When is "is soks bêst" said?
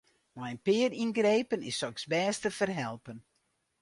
1.69-2.41